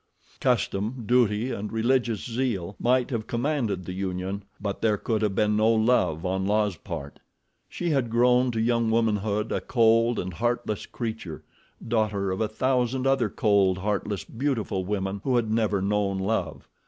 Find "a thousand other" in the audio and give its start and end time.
12.41-13.29